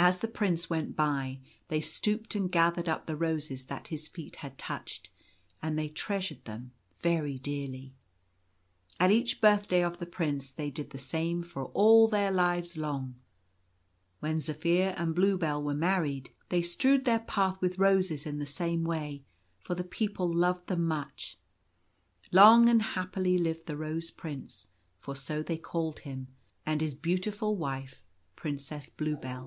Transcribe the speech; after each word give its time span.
As 0.00 0.20
the 0.20 0.28
Prince 0.28 0.70
went 0.70 0.94
by, 0.94 1.40
they 1.66 1.80
stooped 1.80 2.36
and 2.36 2.52
gathered 2.52 2.88
up 2.88 3.06
the 3.06 3.16
roses 3.16 3.64
that 3.66 3.88
his 3.88 4.06
feet 4.06 4.36
had 4.36 4.56
touched; 4.56 5.08
and 5.60 5.76
they 5.76 5.88
treasured 5.88 6.44
them 6.44 6.70
very 6.98 7.36
dearly. 7.36 7.96
At 9.00 9.10
each 9.10 9.40
birthday 9.40 9.82
of 9.82 9.98
the 9.98 10.06
Prince 10.06 10.52
they 10.52 10.70
did 10.70 10.90
the 10.90 10.98
same 10.98 11.42
for 11.42 11.64
all 11.74 12.06
their 12.06 12.30
lives 12.30 12.76
long. 12.76 13.16
When 14.20 14.36
Zaphir 14.38 14.94
and 14.96 15.16
Bluebell 15.16 15.64
were 15.64 15.74
married, 15.74 16.30
they 16.48 16.62
strewed 16.62 17.04
their 17.04 17.18
path 17.18 17.60
with 17.60 17.76
roses 17.76 18.24
in 18.24 18.38
the 18.38 18.46
same 18.46 18.84
way, 18.84 19.24
for 19.58 19.74
the 19.74 19.82
people 19.82 20.32
loved 20.32 20.68
them 20.68 20.86
much. 20.86 21.40
Long 22.30 22.68
arid 22.68 22.82
happily 22.82 23.36
lived 23.36 23.66
The 23.66 23.76
Rose 23.76 24.12
Prince— 24.12 24.68
for 25.00 25.16
so 25.16 25.42
they 25.42 25.58
called, 25.58 25.98
him— 26.00 26.28
and 26.64 26.80
his 26.80 26.94
beautiful 26.94 27.56
wife 27.56 28.04
Princess 28.36 28.90
Bluebell. 28.90 29.46